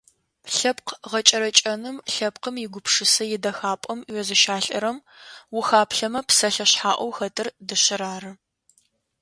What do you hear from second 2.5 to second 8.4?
игупшысэ идэхапӏэм уезыщалӏэрэм ухаплъэмэ псэлъэ шъхьаӏэу хэтыр- дышъэр ары.